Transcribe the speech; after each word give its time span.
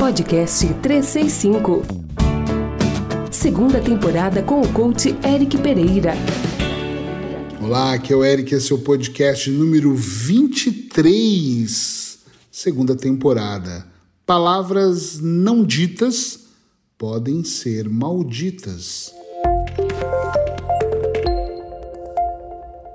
Podcast 0.00 0.66
365. 0.80 1.82
Segunda 3.30 3.82
temporada 3.82 4.42
com 4.42 4.62
o 4.62 4.72
coach 4.72 5.14
Eric 5.22 5.58
Pereira. 5.58 6.14
Olá, 7.60 7.92
aqui 7.92 8.10
é 8.10 8.16
o 8.16 8.24
Eric, 8.24 8.54
esse 8.54 8.72
é 8.72 8.74
o 8.74 8.78
podcast 8.78 9.50
número 9.50 9.94
23, 9.94 12.18
segunda 12.50 12.96
temporada. 12.96 13.86
Palavras 14.24 15.20
não 15.20 15.62
ditas 15.62 16.46
podem 16.96 17.44
ser 17.44 17.86
malditas. 17.86 19.12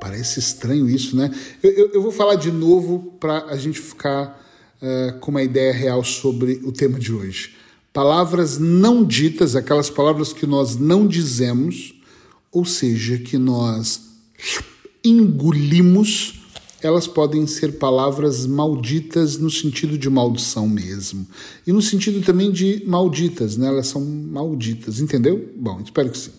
Parece 0.01 0.39
estranho 0.39 0.89
isso, 0.89 1.15
né? 1.15 1.29
Eu, 1.61 1.71
eu, 1.71 1.91
eu 1.93 2.01
vou 2.01 2.11
falar 2.11 2.33
de 2.33 2.51
novo 2.51 3.15
para 3.19 3.45
a 3.45 3.57
gente 3.57 3.79
ficar 3.79 4.43
uh, 4.85 5.19
com 5.19 5.31
uma 5.31 5.41
ideia 5.41 5.73
real 5.73 6.03
sobre 6.03 6.61
o 6.63 6.71
tema 6.71 6.99
de 6.99 7.11
hoje. 7.11 7.55
Palavras 7.91 8.59
não 8.59 9.03
ditas, 9.03 9.55
aquelas 9.55 9.89
palavras 9.89 10.31
que 10.31 10.45
nós 10.45 10.75
não 10.75 11.07
dizemos, 11.07 11.95
ou 12.51 12.65
seja, 12.65 13.17
que 13.17 13.37
nós 13.37 14.01
engolimos, 15.03 16.41
elas 16.81 17.07
podem 17.07 17.47
ser 17.47 17.73
palavras 17.73 18.45
malditas 18.45 19.37
no 19.37 19.49
sentido 19.49 19.97
de 19.97 20.09
maldição 20.09 20.67
mesmo. 20.67 21.25
E 21.65 21.71
no 21.71 21.81
sentido 21.81 22.21
também 22.21 22.51
de 22.51 22.83
malditas, 22.85 23.57
né? 23.57 23.67
Elas 23.67 23.87
são 23.87 24.03
malditas, 24.03 24.99
entendeu? 24.99 25.53
Bom, 25.55 25.81
espero 25.83 26.09
que 26.09 26.17
sim. 26.17 26.31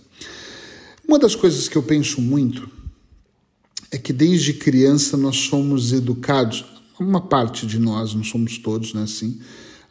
Uma 1.09 1.19
das 1.19 1.35
coisas 1.35 1.69
que 1.69 1.77
eu 1.77 1.83
penso 1.83 2.21
muito 2.21 2.69
é 3.91 3.99
que 3.99 4.13
desde 4.13 4.53
criança 4.53 5.17
nós 5.17 5.37
somos 5.37 5.93
educados, 5.93 6.65
uma 6.99 7.21
parte 7.21 7.67
de 7.67 7.79
nós, 7.79 8.15
não 8.15 8.25
somos 8.25 8.59
todos, 8.59 8.95
né, 8.95 9.03
assim, 9.03 9.39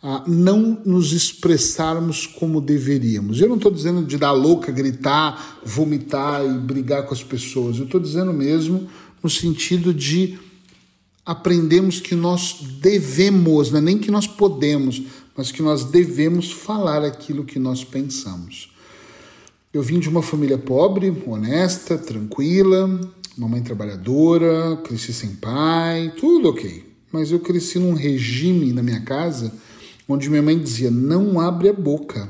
a 0.01 0.23
não 0.27 0.81
nos 0.85 1.13
expressarmos 1.13 2.27
como 2.27 2.61
deveríamos. 2.61 3.41
Eu 3.41 3.49
não 3.49 3.55
estou 3.55 3.71
dizendo 3.71 4.05
de 4.05 4.17
dar 4.17 4.31
louca, 4.31 4.71
gritar, 4.71 5.59
vomitar 5.65 6.45
e 6.45 6.59
brigar 6.59 7.07
com 7.07 7.13
as 7.13 7.23
pessoas. 7.23 7.77
Eu 7.77 7.85
estou 7.85 7.99
dizendo 7.99 8.31
mesmo 8.31 8.87
no 9.23 9.29
sentido 9.29 9.91
de 9.91 10.37
aprendemos 11.25 11.99
que 11.99 12.13
nós 12.13 12.57
devemos, 12.79 13.71
não 13.71 13.79
é 13.79 13.81
nem 13.81 13.97
que 13.97 14.11
nós 14.11 14.27
podemos, 14.27 15.01
mas 15.35 15.51
que 15.51 15.63
nós 15.63 15.85
devemos 15.85 16.51
falar 16.51 17.03
aquilo 17.03 17.43
que 17.43 17.57
nós 17.57 17.83
pensamos. 17.83 18.71
Eu 19.73 19.81
vim 19.81 19.99
de 19.99 20.07
uma 20.07 20.21
família 20.21 20.57
pobre, 20.57 21.11
honesta, 21.25 21.97
tranquila, 21.97 22.87
mamãe 23.35 23.61
trabalhadora, 23.61 24.77
cresci 24.77 25.11
sem 25.11 25.31
pai, 25.31 26.13
tudo 26.15 26.49
ok. 26.49 26.94
Mas 27.15 27.31
eu 27.31 27.39
cresci 27.39 27.79
num 27.79 27.93
regime 27.93 28.73
na 28.73 28.83
minha 28.83 28.99
casa 28.99 29.53
onde 30.05 30.29
minha 30.29 30.41
mãe 30.41 30.59
dizia: 30.59 30.91
não 30.91 31.39
abre 31.39 31.69
a 31.69 31.73
boca. 31.73 32.29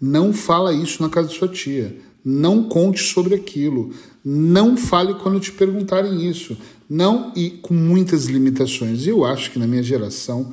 Não 0.00 0.32
fala 0.32 0.72
isso 0.72 1.02
na 1.02 1.10
casa 1.10 1.28
de 1.28 1.34
sua 1.34 1.48
tia. 1.48 1.94
Não 2.24 2.64
conte 2.64 3.02
sobre 3.02 3.34
aquilo. 3.34 3.92
Não 4.24 4.74
fale 4.74 5.12
quando 5.14 5.38
te 5.38 5.52
perguntarem 5.52 6.26
isso. 6.26 6.56
Não, 6.88 7.30
e 7.36 7.50
com 7.50 7.74
muitas 7.74 8.24
limitações. 8.24 9.06
Eu 9.06 9.22
acho 9.22 9.50
que 9.50 9.58
na 9.58 9.66
minha 9.66 9.82
geração 9.82 10.50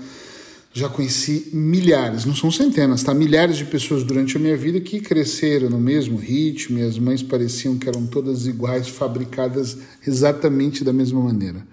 já 0.74 0.90
conheci 0.90 1.50
milhares, 1.54 2.26
não 2.26 2.36
são 2.36 2.52
centenas, 2.52 3.02
tá? 3.02 3.14
Milhares 3.14 3.58
de 3.58 3.66
pessoas 3.66 4.04
durante 4.04 4.36
a 4.36 4.40
minha 4.40 4.58
vida 4.58 4.80
que 4.80 5.00
cresceram 5.00 5.70
no 5.70 5.80
mesmo 5.80 6.18
ritmo 6.18 6.80
e 6.80 6.82
as 6.82 6.98
mães 7.00 7.24
pareciam 7.24 7.78
que 7.78 7.88
eram 7.88 8.06
todas 8.08 8.46
iguais, 8.46 8.90
fabricadas 8.90 9.78
exatamente 10.06 10.84
da 10.84 10.92
mesma 10.92 11.22
maneira. 11.22 11.66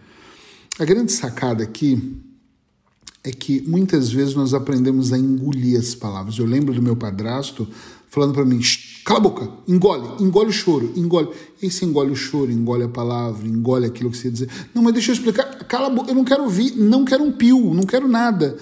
A 0.78 0.84
grande 0.84 1.10
sacada 1.10 1.64
aqui 1.64 2.16
é 3.24 3.32
que 3.32 3.62
muitas 3.62 4.10
vezes 4.10 4.34
nós 4.34 4.54
aprendemos 4.54 5.12
a 5.12 5.18
engolir 5.18 5.76
as 5.76 5.94
palavras. 5.94 6.38
Eu 6.38 6.46
lembro 6.46 6.72
do 6.72 6.80
meu 6.80 6.94
padrasto 6.94 7.66
falando 8.08 8.32
para 8.32 8.44
mim: 8.44 8.60
cala 9.04 9.18
a 9.18 9.22
boca, 9.22 9.50
engole, 9.66 10.22
engole 10.22 10.50
o 10.50 10.52
choro, 10.52 10.92
engole. 10.94 11.30
E 11.60 11.66
aí 11.66 11.70
você 11.70 11.84
engole 11.84 12.12
o 12.12 12.16
choro, 12.16 12.52
engole 12.52 12.84
a 12.84 12.88
palavra, 12.88 13.48
engole 13.48 13.86
aquilo 13.86 14.08
que 14.10 14.18
você 14.18 14.30
dizer. 14.30 14.48
Não, 14.72 14.80
mas 14.80 14.92
deixa 14.92 15.10
eu 15.10 15.14
explicar, 15.14 15.46
cala 15.64 15.88
a 15.88 15.90
boca, 15.90 16.10
eu 16.10 16.14
não 16.14 16.24
quero 16.24 16.44
ouvir, 16.44 16.76
não 16.76 17.04
quero 17.04 17.24
um 17.24 17.32
pio, 17.32 17.74
não 17.74 17.82
quero 17.82 18.06
nada. 18.06 18.56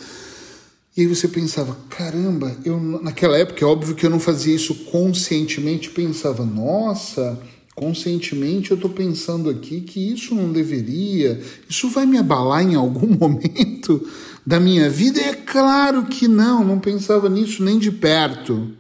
E 0.97 1.03
aí 1.03 1.07
você 1.07 1.29
pensava, 1.29 1.77
caramba, 1.91 2.57
eu 2.65 2.81
naquela 2.81 3.37
época 3.37 3.63
é 3.63 3.69
óbvio 3.69 3.95
que 3.95 4.07
eu 4.07 4.09
não 4.09 4.19
fazia 4.19 4.55
isso 4.55 4.75
conscientemente, 4.87 5.91
pensava, 5.91 6.47
nossa, 6.47 7.39
conscientemente 7.77 8.73
eu 8.73 8.75
estou 8.75 8.91
pensando 8.91 9.49
aqui 9.49 9.83
que 9.83 10.01
isso 10.01 10.35
não 10.35 10.51
deveria, 10.51 11.41
isso 11.69 11.89
vai 11.89 12.07
me 12.07 12.19
abalar 12.19 12.65
em 12.65 12.75
algum 12.75 13.07
momento 13.15 14.05
da 14.45 14.59
minha 14.59 14.91
vida? 14.91 15.21
É 15.21 15.35
claro 15.35 16.07
que 16.07 16.27
não, 16.27 16.65
não 16.65 16.81
pensava 16.81 17.29
nisso 17.29 17.63
nem 17.63 17.79
de 17.79 17.93
perto. 17.93 18.73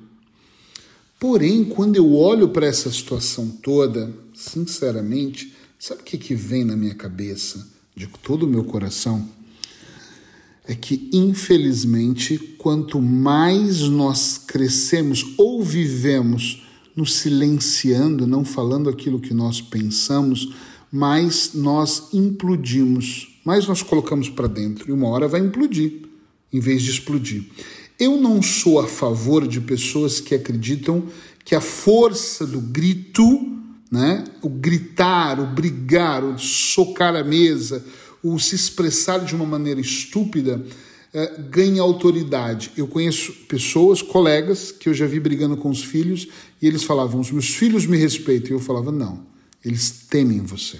Porém, 1.20 1.64
quando 1.64 1.96
eu 1.96 2.12
olho 2.12 2.48
para 2.48 2.66
essa 2.66 2.90
situação 2.90 3.48
toda, 3.62 4.12
sinceramente, 4.34 5.54
sabe 5.78 6.00
o 6.00 6.04
que, 6.04 6.18
que 6.18 6.34
vem 6.34 6.64
na 6.64 6.76
minha 6.76 6.94
cabeça, 6.94 7.64
de 7.94 8.08
todo 8.22 8.44
o 8.44 8.48
meu 8.48 8.64
coração? 8.64 9.36
é 10.66 10.74
que, 10.74 11.08
infelizmente, 11.12 12.38
quanto 12.58 13.00
mais 13.00 13.80
nós 13.82 14.36
crescemos 14.36 15.24
ou 15.38 15.62
vivemos 15.62 16.65
nos 16.96 17.16
silenciando, 17.16 18.26
não 18.26 18.44
falando 18.44 18.88
aquilo 18.88 19.20
que 19.20 19.34
nós 19.34 19.60
pensamos, 19.60 20.54
mais 20.90 21.50
nós 21.52 22.08
implodimos, 22.14 23.38
mais 23.44 23.66
nós 23.66 23.82
colocamos 23.82 24.30
para 24.30 24.48
dentro 24.48 24.88
e 24.88 24.92
uma 24.92 25.08
hora 25.08 25.28
vai 25.28 25.40
implodir, 25.40 26.02
em 26.50 26.58
vez 26.58 26.82
de 26.82 26.90
explodir. 26.90 27.44
Eu 27.98 28.20
não 28.20 28.40
sou 28.40 28.80
a 28.80 28.88
favor 28.88 29.46
de 29.46 29.60
pessoas 29.60 30.20
que 30.20 30.34
acreditam 30.34 31.04
que 31.44 31.54
a 31.54 31.60
força 31.60 32.46
do 32.46 32.60
grito, 32.60 33.22
né, 33.90 34.24
o 34.42 34.48
gritar, 34.48 35.38
o 35.38 35.46
brigar, 35.46 36.24
o 36.24 36.38
socar 36.38 37.14
a 37.14 37.22
mesa, 37.22 37.84
o 38.22 38.38
se 38.38 38.54
expressar 38.54 39.18
de 39.18 39.34
uma 39.34 39.46
maneira 39.46 39.80
estúpida 39.80 40.64
é, 41.16 41.40
ganha 41.48 41.80
autoridade. 41.80 42.70
Eu 42.76 42.86
conheço 42.86 43.32
pessoas, 43.48 44.02
colegas, 44.02 44.70
que 44.70 44.86
eu 44.86 44.92
já 44.92 45.06
vi 45.06 45.18
brigando 45.18 45.56
com 45.56 45.70
os 45.70 45.82
filhos 45.82 46.28
e 46.60 46.66
eles 46.66 46.84
falavam: 46.84 47.18
os 47.18 47.30
meus 47.30 47.48
filhos 47.54 47.86
me 47.86 47.96
respeitam. 47.96 48.50
E 48.50 48.52
eu 48.52 48.60
falava: 48.60 48.92
não, 48.92 49.24
eles 49.64 49.90
temem 50.10 50.40
você. 50.40 50.76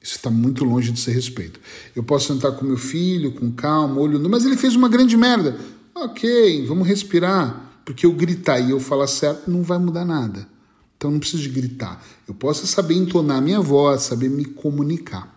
Isso 0.00 0.16
está 0.16 0.30
muito 0.30 0.64
longe 0.64 0.90
de 0.90 0.98
ser 0.98 1.12
respeito. 1.12 1.60
Eu 1.94 2.02
posso 2.02 2.32
sentar 2.32 2.52
com 2.52 2.64
meu 2.64 2.78
filho, 2.78 3.32
com 3.32 3.52
calma, 3.52 4.00
olho 4.00 4.18
no. 4.18 4.30
Mas 4.30 4.46
ele 4.46 4.56
fez 4.56 4.74
uma 4.74 4.88
grande 4.88 5.18
merda. 5.18 5.58
Ok, 5.94 6.64
vamos 6.64 6.88
respirar. 6.88 7.82
Porque 7.84 8.06
eu 8.06 8.12
gritar 8.14 8.60
e 8.60 8.70
eu 8.70 8.80
falar 8.80 9.06
certo 9.06 9.50
não 9.50 9.62
vai 9.62 9.76
mudar 9.76 10.06
nada. 10.06 10.48
Então 10.96 11.10
não 11.10 11.18
preciso 11.18 11.42
de 11.42 11.50
gritar. 11.50 12.02
Eu 12.26 12.32
posso 12.32 12.66
saber 12.66 12.94
entonar 12.94 13.42
minha 13.42 13.60
voz, 13.60 14.00
saber 14.00 14.30
me 14.30 14.46
comunicar. 14.46 15.33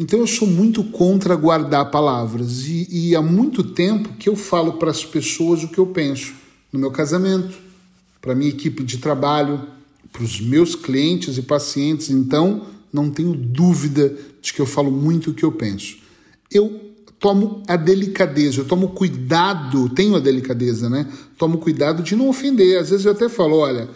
Então 0.00 0.18
eu 0.18 0.26
sou 0.26 0.48
muito 0.48 0.82
contra 0.82 1.36
guardar 1.36 1.90
palavras 1.90 2.66
e, 2.66 2.88
e 2.90 3.14
há 3.14 3.20
muito 3.20 3.62
tempo 3.62 4.14
que 4.14 4.30
eu 4.30 4.34
falo 4.34 4.78
para 4.78 4.90
as 4.90 5.04
pessoas 5.04 5.62
o 5.62 5.68
que 5.68 5.76
eu 5.76 5.88
penso 5.88 6.32
no 6.72 6.78
meu 6.78 6.90
casamento, 6.90 7.58
para 8.18 8.34
minha 8.34 8.48
equipe 8.48 8.82
de 8.82 8.96
trabalho, 8.96 9.60
para 10.10 10.22
os 10.22 10.40
meus 10.40 10.74
clientes 10.74 11.36
e 11.36 11.42
pacientes. 11.42 12.08
Então 12.08 12.62
não 12.90 13.10
tenho 13.10 13.34
dúvida 13.34 14.16
de 14.40 14.54
que 14.54 14.60
eu 14.60 14.64
falo 14.64 14.90
muito 14.90 15.32
o 15.32 15.34
que 15.34 15.44
eu 15.44 15.52
penso. 15.52 15.98
Eu 16.50 16.80
tomo 17.18 17.62
a 17.68 17.76
delicadeza, 17.76 18.62
eu 18.62 18.64
tomo 18.64 18.88
cuidado, 18.88 19.90
tenho 19.90 20.16
a 20.16 20.18
delicadeza, 20.18 20.88
né? 20.88 21.12
Tomo 21.36 21.58
cuidado 21.58 22.02
de 22.02 22.16
não 22.16 22.30
ofender. 22.30 22.78
Às 22.78 22.88
vezes 22.88 23.04
eu 23.04 23.12
até 23.12 23.28
falo, 23.28 23.58
olha 23.58 23.90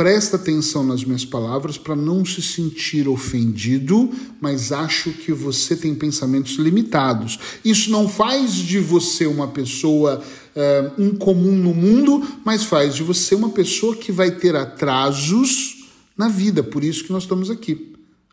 Presta 0.00 0.36
atenção 0.36 0.82
nas 0.82 1.04
minhas 1.04 1.26
palavras 1.26 1.76
para 1.76 1.94
não 1.94 2.24
se 2.24 2.40
sentir 2.40 3.06
ofendido, 3.06 4.10
mas 4.40 4.72
acho 4.72 5.10
que 5.10 5.30
você 5.30 5.76
tem 5.76 5.94
pensamentos 5.94 6.54
limitados. 6.54 7.38
Isso 7.62 7.90
não 7.90 8.08
faz 8.08 8.54
de 8.54 8.78
você 8.78 9.26
uma 9.26 9.48
pessoa 9.48 10.24
uh, 10.56 11.02
incomum 11.02 11.54
no 11.54 11.74
mundo, 11.74 12.26
mas 12.42 12.64
faz 12.64 12.94
de 12.94 13.02
você 13.02 13.34
uma 13.34 13.50
pessoa 13.50 13.94
que 13.94 14.10
vai 14.10 14.30
ter 14.30 14.56
atrasos 14.56 15.84
na 16.16 16.30
vida. 16.30 16.62
Por 16.62 16.82
isso 16.82 17.04
que 17.04 17.12
nós 17.12 17.24
estamos 17.24 17.50
aqui. 17.50 17.92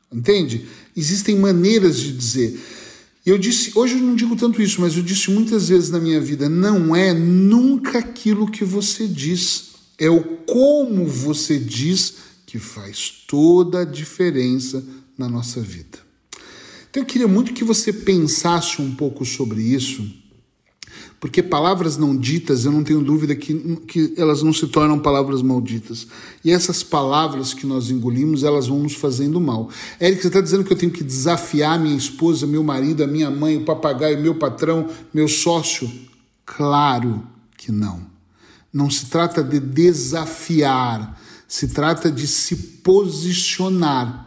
Entende? 0.09 0.65
Existem 0.95 1.35
maneiras 1.35 1.99
de 1.99 2.13
dizer. 2.13 2.57
Eu 3.25 3.37
disse, 3.37 3.73
hoje 3.75 3.95
eu 3.95 4.01
não 4.03 4.15
digo 4.15 4.37
tanto 4.37 4.61
isso, 4.61 4.79
mas 4.79 4.95
eu 4.95 5.03
disse 5.03 5.29
muitas 5.31 5.67
vezes 5.67 5.89
na 5.89 5.99
minha 5.99 6.21
vida: 6.21 6.47
não 6.47 6.95
é 6.95 7.13
nunca 7.13 7.99
aquilo 7.99 8.49
que 8.49 8.63
você 8.63 9.05
diz 9.05 9.75
é 9.99 10.09
o 10.09 10.23
como 10.45 11.05
você 11.05 11.57
diz 11.57 12.15
que 12.45 12.59
faz 12.59 13.09
toda 13.27 13.81
a 13.81 13.85
diferença 13.85 14.83
na 15.17 15.27
nossa 15.27 15.59
vida. 15.59 15.99
Então 16.89 17.03
eu 17.03 17.05
queria 17.05 17.27
muito 17.27 17.53
que 17.53 17.63
você 17.63 17.91
pensasse 17.91 18.81
um 18.81 18.95
pouco 18.95 19.25
sobre 19.25 19.61
isso, 19.61 20.07
porque 21.19 21.41
palavras 21.41 21.97
não 21.97 22.15
ditas, 22.15 22.63
eu 22.63 22.71
não 22.71 22.83
tenho 22.83 23.03
dúvida 23.03 23.35
que, 23.35 23.53
que 23.87 24.13
elas 24.15 24.43
não 24.43 24.53
se 24.53 24.67
tornam 24.67 24.99
palavras 24.99 25.41
malditas. 25.41 26.07
E 26.45 26.51
essas 26.51 26.83
palavras 26.83 27.53
que 27.53 27.65
nós 27.65 27.89
engolimos, 27.89 28.43
elas 28.43 28.67
vão 28.67 28.79
nos 28.79 28.93
fazendo 28.93 29.41
mal. 29.41 29.69
Eric, 29.99 30.21
você 30.21 30.27
está 30.27 30.41
dizendo 30.41 30.63
que 30.63 30.71
eu 30.71 30.77
tenho 30.77 30.91
que 30.91 31.03
desafiar 31.03 31.79
minha 31.79 31.97
esposa, 31.97 32.45
meu 32.45 32.63
marido, 32.63 33.03
a 33.03 33.07
minha 33.07 33.31
mãe, 33.31 33.57
o 33.57 33.65
papagaio, 33.65 34.21
meu 34.21 34.35
patrão, 34.35 34.89
meu 35.11 35.27
sócio? 35.27 35.91
Claro 36.45 37.23
que 37.57 37.71
não. 37.71 38.16
Não 38.71 38.89
se 38.89 39.07
trata 39.07 39.43
de 39.43 39.59
desafiar, 39.59 41.19
se 41.47 41.69
trata 41.69 42.11
de 42.11 42.27
se 42.27 42.55
posicionar. 42.55 44.25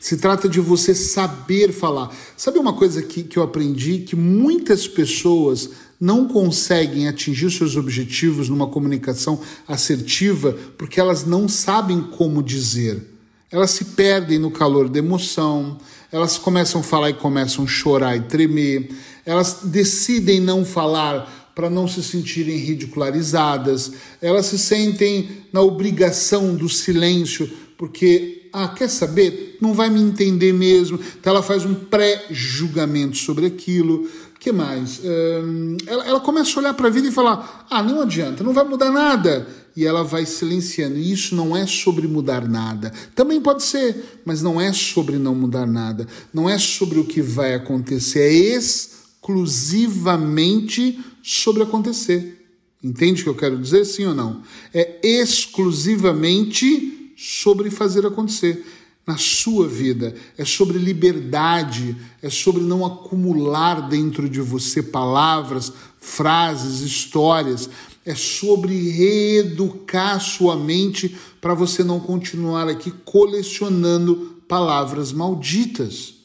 Se 0.00 0.16
trata 0.16 0.48
de 0.48 0.60
você 0.60 0.94
saber 0.94 1.72
falar. 1.72 2.14
Sabe 2.36 2.58
uma 2.58 2.72
coisa 2.72 3.02
que, 3.02 3.22
que 3.22 3.38
eu 3.38 3.42
aprendi? 3.42 3.98
Que 4.00 4.14
muitas 4.14 4.86
pessoas 4.86 5.70
não 6.00 6.28
conseguem 6.28 7.08
atingir 7.08 7.50
seus 7.50 7.76
objetivos 7.76 8.48
numa 8.48 8.68
comunicação 8.68 9.40
assertiva 9.66 10.56
porque 10.76 11.00
elas 11.00 11.24
não 11.24 11.48
sabem 11.48 12.00
como 12.02 12.42
dizer. 12.42 13.02
Elas 13.50 13.70
se 13.70 13.84
perdem 13.84 14.38
no 14.38 14.50
calor 14.50 14.88
da 14.88 14.98
emoção, 14.98 15.78
elas 16.12 16.36
começam 16.36 16.80
a 16.80 16.84
falar 16.84 17.10
e 17.10 17.14
começam 17.14 17.64
a 17.64 17.68
chorar 17.68 18.16
e 18.16 18.22
tremer, 18.22 18.90
elas 19.24 19.60
decidem 19.64 20.40
não 20.40 20.64
falar 20.64 21.45
para 21.56 21.68
não 21.70 21.88
se 21.88 22.02
sentirem 22.02 22.58
ridicularizadas, 22.58 23.92
elas 24.20 24.44
se 24.44 24.58
sentem 24.58 25.46
na 25.50 25.62
obrigação 25.62 26.54
do 26.54 26.68
silêncio 26.68 27.50
porque, 27.78 28.50
ah, 28.52 28.68
quer 28.68 28.88
saber? 28.88 29.56
Não 29.60 29.74
vai 29.74 29.90
me 29.90 30.00
entender 30.00 30.52
mesmo. 30.52 31.00
Então 31.18 31.32
ela 31.32 31.42
faz 31.42 31.64
um 31.64 31.74
pré-julgamento 31.74 33.16
sobre 33.16 33.46
aquilo. 33.46 34.06
Que 34.38 34.52
mais? 34.52 35.00
Um, 35.02 35.78
ela, 35.86 36.06
ela 36.06 36.20
começa 36.20 36.58
a 36.58 36.60
olhar 36.60 36.74
para 36.74 36.88
a 36.88 36.90
vida 36.90 37.08
e 37.08 37.12
falar: 37.12 37.66
ah, 37.70 37.82
não 37.82 38.02
adianta, 38.02 38.44
não 38.44 38.52
vai 38.52 38.64
mudar 38.64 38.90
nada. 38.90 39.48
E 39.74 39.84
ela 39.84 40.04
vai 40.04 40.24
silenciando. 40.24 40.98
E 40.98 41.12
isso 41.12 41.34
não 41.34 41.56
é 41.56 41.66
sobre 41.66 42.06
mudar 42.06 42.48
nada. 42.48 42.92
Também 43.14 43.40
pode 43.40 43.62
ser, 43.62 44.20
mas 44.24 44.42
não 44.42 44.60
é 44.60 44.72
sobre 44.72 45.18
não 45.18 45.34
mudar 45.34 45.66
nada. 45.66 46.06
Não 46.32 46.48
é 46.48 46.56
sobre 46.58 46.98
o 46.98 47.04
que 47.04 47.20
vai 47.20 47.54
acontecer. 47.54 48.20
É 48.20 48.32
exclusivamente 48.32 50.98
sobre 51.26 51.64
acontecer. 51.64 52.46
Entende 52.80 53.20
o 53.20 53.24
que 53.24 53.30
eu 53.30 53.34
quero 53.34 53.58
dizer? 53.58 53.84
Sim 53.84 54.06
ou 54.06 54.14
não? 54.14 54.42
É 54.72 55.00
exclusivamente 55.02 57.12
sobre 57.16 57.68
fazer 57.68 58.06
acontecer 58.06 58.64
na 59.04 59.16
sua 59.16 59.66
vida, 59.66 60.14
é 60.38 60.44
sobre 60.44 60.78
liberdade, 60.78 61.96
é 62.22 62.30
sobre 62.30 62.62
não 62.62 62.86
acumular 62.86 63.88
dentro 63.88 64.28
de 64.28 64.40
você 64.40 64.82
palavras, 64.82 65.72
frases, 66.00 66.80
histórias, 66.80 67.68
é 68.04 68.14
sobre 68.14 68.90
reeducar 68.90 70.20
sua 70.20 70.56
mente 70.56 71.16
para 71.40 71.54
você 71.54 71.82
não 71.82 71.98
continuar 71.98 72.68
aqui 72.68 72.92
colecionando 73.04 74.42
palavras 74.46 75.12
malditas. 75.12 76.15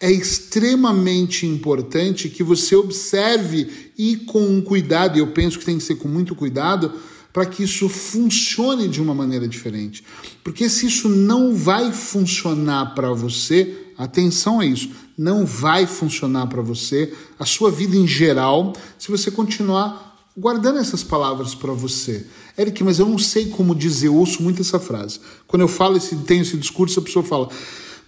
É 0.00 0.10
extremamente 0.10 1.46
importante 1.46 2.28
que 2.28 2.42
você 2.42 2.74
observe 2.74 3.92
e 3.96 4.16
com 4.16 4.60
cuidado, 4.62 5.16
e 5.16 5.20
eu 5.20 5.28
penso 5.28 5.58
que 5.58 5.64
tem 5.64 5.78
que 5.78 5.84
ser 5.84 5.96
com 5.96 6.08
muito 6.08 6.34
cuidado, 6.34 6.92
para 7.32 7.46
que 7.46 7.62
isso 7.62 7.88
funcione 7.88 8.88
de 8.88 9.00
uma 9.00 9.14
maneira 9.14 9.48
diferente. 9.48 10.04
Porque 10.44 10.68
se 10.68 10.86
isso 10.86 11.08
não 11.08 11.54
vai 11.54 11.92
funcionar 11.92 12.94
para 12.94 13.12
você, 13.12 13.86
atenção 13.96 14.60
a 14.60 14.66
isso, 14.66 14.90
não 15.16 15.46
vai 15.46 15.86
funcionar 15.86 16.46
para 16.46 16.60
você, 16.60 17.12
a 17.38 17.46
sua 17.46 17.70
vida 17.70 17.96
em 17.96 18.06
geral, 18.06 18.74
se 18.98 19.10
você 19.10 19.30
continuar 19.30 20.12
guardando 20.36 20.78
essas 20.78 21.02
palavras 21.02 21.54
para 21.54 21.72
você. 21.72 22.26
Eric, 22.58 22.82
mas 22.82 22.98
eu 22.98 23.06
não 23.06 23.18
sei 23.18 23.46
como 23.46 23.74
dizer, 23.74 24.08
eu 24.08 24.16
ouço 24.16 24.42
muito 24.42 24.62
essa 24.62 24.78
frase. 24.78 25.20
Quando 25.46 25.62
eu 25.62 25.68
falo 25.68 25.96
esse, 25.96 26.16
tenho 26.16 26.42
esse 26.42 26.56
discurso, 26.56 27.00
a 27.00 27.02
pessoa 27.02 27.24
fala, 27.24 27.48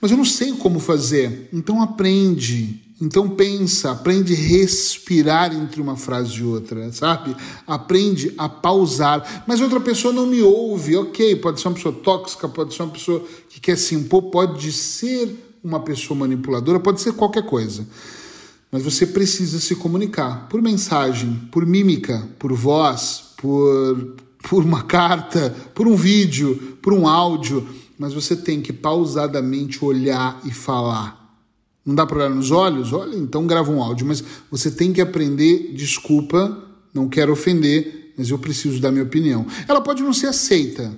mas 0.00 0.10
eu 0.10 0.16
não 0.16 0.24
sei 0.24 0.52
como 0.52 0.78
fazer. 0.78 1.48
Então 1.52 1.82
aprende, 1.82 2.82
então 3.00 3.28
pensa, 3.28 3.90
aprende 3.90 4.34
a 4.34 4.36
respirar 4.36 5.54
entre 5.54 5.80
uma 5.80 5.96
frase 5.96 6.36
e 6.36 6.42
outra, 6.42 6.92
sabe? 6.92 7.34
Aprende 7.66 8.32
a 8.38 8.48
pausar. 8.48 9.44
Mas 9.46 9.60
outra 9.60 9.80
pessoa 9.80 10.12
não 10.12 10.26
me 10.26 10.42
ouve, 10.42 10.96
ok, 10.96 11.36
pode 11.36 11.60
ser 11.60 11.68
uma 11.68 11.74
pessoa 11.74 11.94
tóxica, 11.94 12.48
pode 12.48 12.74
ser 12.74 12.82
uma 12.82 12.92
pessoa 12.92 13.24
que 13.48 13.60
quer 13.60 13.76
se 13.76 13.94
impor, 13.94 14.30
pode 14.30 14.70
ser 14.72 15.34
uma 15.62 15.80
pessoa 15.80 16.18
manipuladora, 16.18 16.78
pode 16.78 17.00
ser 17.00 17.12
qualquer 17.14 17.44
coisa. 17.44 17.86
Mas 18.70 18.82
você 18.82 19.06
precisa 19.06 19.58
se 19.60 19.74
comunicar 19.76 20.48
por 20.48 20.60
mensagem, 20.60 21.48
por 21.50 21.64
mímica, 21.64 22.28
por 22.38 22.52
voz, 22.52 23.22
por, 23.36 24.16
por 24.48 24.64
uma 24.64 24.82
carta, 24.82 25.54
por 25.74 25.86
um 25.86 25.94
vídeo, 25.94 26.76
por 26.82 26.92
um 26.92 27.06
áudio. 27.06 27.66
Mas 27.98 28.12
você 28.12 28.34
tem 28.36 28.60
que 28.60 28.72
pausadamente 28.72 29.84
olhar 29.84 30.40
e 30.44 30.50
falar 30.50 31.24
não 31.84 31.94
dá 31.94 32.06
para 32.06 32.18
olhar 32.18 32.30
nos 32.30 32.50
olhos? 32.50 32.92
Olha, 32.92 33.16
então 33.16 33.46
grava 33.46 33.70
um 33.70 33.82
áudio. 33.82 34.06
Mas 34.06 34.24
você 34.50 34.70
tem 34.70 34.92
que 34.92 35.00
aprender, 35.00 35.72
desculpa, 35.74 36.56
não 36.94 37.08
quero 37.08 37.32
ofender, 37.32 38.12
mas 38.16 38.30
eu 38.30 38.38
preciso 38.38 38.80
dar 38.80 38.90
minha 38.90 39.04
opinião. 39.04 39.46
Ela 39.68 39.80
pode 39.80 40.02
não 40.02 40.12
ser 40.12 40.28
aceita. 40.28 40.96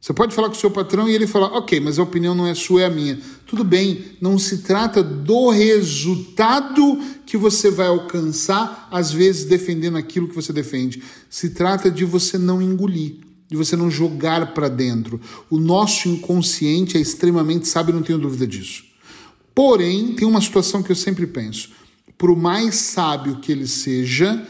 Você 0.00 0.12
pode 0.12 0.34
falar 0.34 0.48
com 0.48 0.54
o 0.54 0.58
seu 0.58 0.70
patrão 0.70 1.08
e 1.08 1.14
ele 1.14 1.28
falar, 1.28 1.46
ok, 1.56 1.78
mas 1.78 1.98
a 1.98 2.02
opinião 2.02 2.34
não 2.34 2.46
é 2.46 2.54
sua, 2.54 2.82
é 2.82 2.86
a 2.86 2.90
minha. 2.90 3.20
Tudo 3.46 3.62
bem, 3.62 4.04
não 4.20 4.36
se 4.36 4.58
trata 4.58 5.00
do 5.02 5.50
resultado 5.50 6.98
que 7.24 7.36
você 7.36 7.70
vai 7.70 7.86
alcançar, 7.86 8.88
às 8.90 9.12
vezes 9.12 9.44
defendendo 9.44 9.96
aquilo 9.96 10.28
que 10.28 10.34
você 10.34 10.52
defende. 10.52 11.02
Se 11.30 11.50
trata 11.50 11.88
de 11.88 12.04
você 12.04 12.36
não 12.36 12.60
engolir, 12.60 13.18
de 13.52 13.56
você 13.58 13.76
não 13.76 13.90
jogar 13.90 14.54
para 14.54 14.66
dentro. 14.66 15.20
O 15.50 15.58
nosso 15.58 16.08
inconsciente 16.08 16.96
é 16.96 17.00
extremamente 17.00 17.68
sábio, 17.68 17.94
não 17.94 18.02
tenho 18.02 18.18
dúvida 18.18 18.46
disso. 18.46 18.82
Porém, 19.54 20.14
tem 20.14 20.26
uma 20.26 20.40
situação 20.40 20.82
que 20.82 20.90
eu 20.90 20.96
sempre 20.96 21.26
penso: 21.26 21.70
por 22.16 22.34
mais 22.34 22.76
sábio 22.76 23.36
que 23.36 23.52
ele 23.52 23.68
seja, 23.68 24.42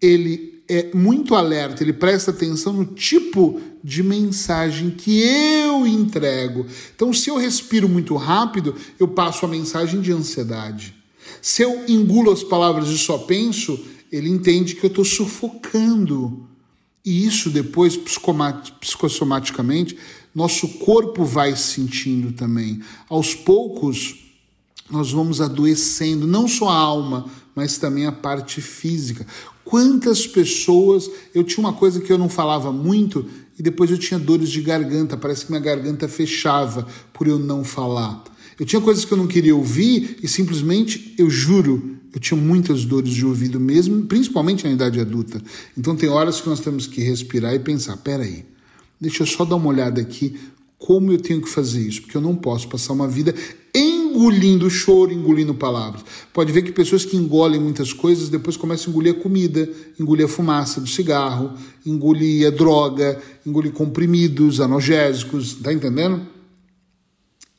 ele 0.00 0.62
é 0.66 0.90
muito 0.94 1.34
alerta, 1.34 1.82
ele 1.82 1.92
presta 1.92 2.30
atenção 2.30 2.72
no 2.72 2.86
tipo 2.86 3.60
de 3.84 4.02
mensagem 4.02 4.90
que 4.90 5.20
eu 5.20 5.86
entrego. 5.86 6.66
Então, 6.96 7.12
se 7.12 7.28
eu 7.28 7.36
respiro 7.36 7.86
muito 7.86 8.16
rápido, 8.16 8.74
eu 8.98 9.08
passo 9.08 9.44
a 9.44 9.48
mensagem 9.48 10.00
de 10.00 10.10
ansiedade. 10.10 10.94
Se 11.42 11.60
eu 11.60 11.84
engulo 11.86 12.32
as 12.32 12.42
palavras 12.42 12.88
e 12.88 12.96
só 12.96 13.18
penso, 13.18 13.78
ele 14.10 14.30
entende 14.30 14.74
que 14.74 14.84
eu 14.84 14.88
estou 14.88 15.04
sufocando. 15.04 16.47
E 17.08 17.24
isso 17.24 17.48
depois, 17.48 17.96
psicossomaticamente, 17.96 19.96
nosso 20.34 20.68
corpo 20.80 21.24
vai 21.24 21.56
sentindo 21.56 22.32
também. 22.32 22.82
Aos 23.08 23.34
poucos, 23.34 24.26
nós 24.90 25.10
vamos 25.10 25.40
adoecendo, 25.40 26.26
não 26.26 26.46
só 26.46 26.68
a 26.68 26.76
alma, 26.76 27.24
mas 27.54 27.78
também 27.78 28.04
a 28.04 28.12
parte 28.12 28.60
física. 28.60 29.26
Quantas 29.64 30.26
pessoas. 30.26 31.10
Eu 31.34 31.44
tinha 31.44 31.66
uma 31.66 31.72
coisa 31.72 31.98
que 31.98 32.12
eu 32.12 32.18
não 32.18 32.28
falava 32.28 32.70
muito 32.70 33.24
e 33.58 33.62
depois 33.62 33.90
eu 33.90 33.96
tinha 33.96 34.20
dores 34.20 34.50
de 34.50 34.60
garganta, 34.60 35.16
parece 35.16 35.46
que 35.46 35.50
minha 35.50 35.62
garganta 35.62 36.06
fechava 36.08 36.86
por 37.10 37.26
eu 37.26 37.38
não 37.38 37.64
falar. 37.64 38.22
Eu 38.58 38.66
tinha 38.66 38.80
coisas 38.80 39.04
que 39.04 39.12
eu 39.12 39.18
não 39.18 39.26
queria 39.26 39.54
ouvir 39.54 40.18
e 40.22 40.26
simplesmente, 40.26 41.14
eu 41.16 41.30
juro, 41.30 41.96
eu 42.12 42.20
tinha 42.20 42.40
muitas 42.40 42.84
dores 42.84 43.10
de 43.10 43.24
ouvido 43.24 43.60
mesmo, 43.60 44.04
principalmente 44.06 44.64
na 44.64 44.72
idade 44.72 44.98
adulta. 44.98 45.40
Então 45.76 45.94
tem 45.94 46.08
horas 46.08 46.40
que 46.40 46.48
nós 46.48 46.60
temos 46.60 46.86
que 46.86 47.00
respirar 47.00 47.54
e 47.54 47.60
pensar: 47.60 47.96
peraí, 47.98 48.44
deixa 49.00 49.22
eu 49.22 49.26
só 49.26 49.44
dar 49.44 49.56
uma 49.56 49.68
olhada 49.68 50.00
aqui 50.00 50.34
como 50.78 51.12
eu 51.12 51.18
tenho 51.18 51.42
que 51.42 51.48
fazer 51.48 51.80
isso, 51.80 52.02
porque 52.02 52.16
eu 52.16 52.20
não 52.20 52.36
posso 52.36 52.68
passar 52.68 52.92
uma 52.92 53.08
vida 53.08 53.34
engolindo 53.74 54.70
choro, 54.70 55.12
engolindo 55.12 55.54
palavras. 55.54 56.04
Pode 56.32 56.52
ver 56.52 56.62
que 56.62 56.72
pessoas 56.72 57.04
que 57.04 57.16
engolem 57.16 57.60
muitas 57.60 57.92
coisas 57.92 58.28
depois 58.28 58.56
começam 58.56 58.86
a 58.86 58.90
engolir 58.90 59.12
a 59.12 59.20
comida, 59.20 59.68
engolir 59.98 60.24
a 60.24 60.28
fumaça 60.28 60.80
do 60.80 60.88
cigarro, 60.88 61.52
engolir 61.84 62.46
a 62.46 62.50
droga, 62.50 63.20
engolir 63.44 63.72
comprimidos 63.72 64.60
analgésicos, 64.60 65.54
tá 65.54 65.72
entendendo? 65.72 66.37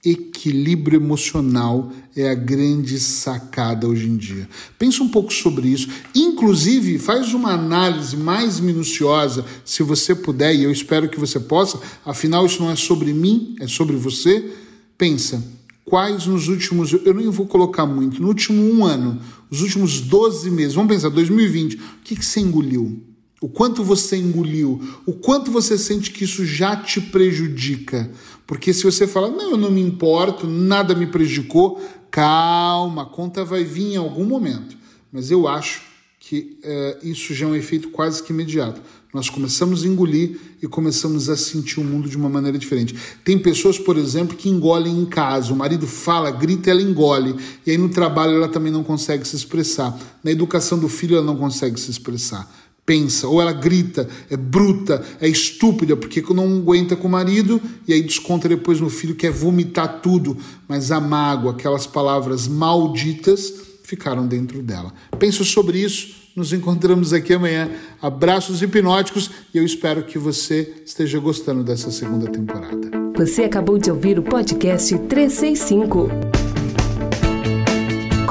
Equilíbrio 0.04 0.98
emocional 0.98 1.92
é 2.16 2.30
a 2.30 2.36
grande 2.36 2.98
sacada 3.00 3.86
hoje 3.86 4.08
em 4.08 4.16
dia. 4.16 4.48
Pensa 4.78 5.04
um 5.04 5.10
pouco 5.10 5.34
sobre 5.34 5.68
isso. 5.68 5.90
Inclusive, 6.16 6.98
faz 6.98 7.34
uma 7.34 7.52
análise 7.52 8.16
mais 8.16 8.62
minuciosa, 8.62 9.46
se 9.66 9.84
você 9.84 10.16
puder, 10.16 10.56
e 10.56 10.64
eu 10.64 10.72
espero 10.72 11.10
que 11.10 11.20
você 11.20 11.38
possa. 11.38 11.82
Afinal, 12.06 12.46
isso 12.46 12.62
não 12.62 12.72
é 12.72 12.78
sobre 12.78 13.12
mim, 13.12 13.56
é 13.60 13.68
sobre 13.68 13.98
você. 13.98 14.54
Pensa, 14.98 15.44
quais 15.84 16.26
nos 16.28 16.48
últimos, 16.48 16.94
eu 16.94 17.14
nem 17.14 17.30
vou 17.30 17.46
colocar 17.46 17.86
muito, 17.86 18.22
no 18.22 18.30
último 18.30 18.62
um 18.62 18.86
ano, 18.86 19.20
os 19.50 19.62
últimos 19.62 20.00
12 20.00 20.50
meses, 20.52 20.76
vamos 20.76 20.94
pensar, 20.94 21.10
2020, 21.10 21.76
o 21.76 21.80
que, 22.04 22.16
que 22.16 22.26
você 22.26 22.40
engoliu? 22.40 23.04
O 23.42 23.48
quanto 23.48 23.84
você 23.84 24.18
engoliu? 24.18 24.82
O 25.06 25.14
quanto 25.14 25.50
você 25.52 25.78
sente 25.78 26.12
que 26.12 26.26
isso 26.26 26.46
já 26.46 26.76
te 26.76 27.00
prejudica? 27.00 28.12
Porque 28.46 28.74
se 28.74 28.84
você 28.84 29.08
fala, 29.08 29.30
não, 29.30 29.52
eu 29.52 29.58
não 29.58 29.72
me 29.72 29.82
importo, 29.82 30.46
nada 30.48 30.94
me 30.94 31.08
prejudicou, 31.08 31.82
calma, 32.12 33.04
a 33.04 33.06
conta 33.06 33.46
vai 33.46 33.64
vir 33.64 33.94
em 33.94 33.96
algum 33.96 34.26
momento. 34.26 34.78
Mas 35.12 35.32
eu 35.32 35.48
acho 35.48 35.84
que 36.20 36.60
uh, 36.64 37.08
isso 37.08 37.34
já 37.34 37.46
é 37.46 37.50
um 37.50 37.56
efeito 37.56 37.90
quase 37.90 38.22
que 38.22 38.34
imediato. 38.34 38.82
Nós 39.14 39.30
começamos 39.30 39.84
a 39.84 39.88
engolir 39.88 40.38
e 40.62 40.68
começamos 40.68 41.30
a 41.30 41.36
sentir 41.36 41.80
o 41.80 41.84
mundo 41.84 42.08
de 42.08 42.16
uma 42.16 42.30
maneira 42.30 42.58
diferente. 42.58 42.96
Tem 43.24 43.40
pessoas, 43.40 43.80
por 43.80 43.98
exemplo, 43.98 44.38
que 44.38 44.50
engolem 44.50 45.00
em 45.00 45.06
casa. 45.06 45.52
O 45.52 45.56
marido 45.56 45.88
fala, 45.88 46.30
grita, 46.30 46.70
ela 46.70 46.82
engole. 46.82 47.36
E 47.66 47.72
aí 47.72 47.78
no 47.78 47.90
trabalho 47.90 48.34
ela 48.34 48.48
também 48.48 48.72
não 48.72 48.84
consegue 48.84 49.28
se 49.28 49.36
expressar. 49.36 49.98
Na 50.24 50.30
educação 50.30 50.78
do 50.78 50.88
filho 50.88 51.16
ela 51.16 51.26
não 51.26 51.38
consegue 51.38 51.80
se 51.80 51.90
expressar. 51.90 52.48
Pensa, 52.90 53.28
ou 53.28 53.40
ela 53.40 53.54
grita, 53.54 54.10
é 54.32 54.36
bruta, 54.36 55.06
é 55.22 55.28
estúpida, 55.28 55.96
porque 55.96 56.24
não 56.34 56.58
aguenta 56.58 56.96
com 56.96 57.08
o 57.08 57.12
marido 57.12 57.62
e 57.88 57.94
aí 57.94 58.02
desconta 58.02 58.50
depois 58.50 58.82
no 58.82 58.90
filho, 58.90 59.14
quer 59.14 59.32
vomitar 59.32 60.02
tudo. 60.02 60.36
Mas 60.68 60.92
a 60.92 61.00
mágoa, 61.00 61.52
aquelas 61.52 61.86
palavras 61.86 62.48
malditas, 62.48 63.54
ficaram 63.84 64.26
dentro 64.26 64.64
dela. 64.64 64.92
Pensa 65.20 65.44
sobre 65.44 65.78
isso 65.78 66.18
nos 66.36 66.54
encontramos 66.54 67.14
aqui 67.14 67.34
amanhã. 67.34 67.70
Abraços 68.02 68.62
hipnóticos 68.62 69.30
e 69.54 69.58
eu 69.58 69.66
espero 69.66 70.04
que 70.04 70.18
você 70.18 70.82
esteja 70.86 71.20
gostando 71.20 71.64
dessa 71.64 71.92
segunda 71.92 72.32
temporada. 72.32 72.90
Você 73.18 73.44
acabou 73.44 73.78
de 73.78 73.92
ouvir 73.92 74.18
o 74.18 74.24
podcast 74.24 74.98
365 74.98 76.29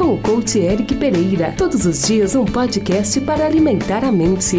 com 0.09 0.15
o 0.15 0.19
coach 0.19 0.59
Eric 0.59 0.95
Pereira. 0.95 1.53
Todos 1.55 1.85
os 1.85 2.07
dias 2.07 2.35
um 2.35 2.47
podcast 2.47 3.21
para 3.21 3.45
alimentar 3.45 4.05
a 4.05 4.11
mente. 4.11 4.57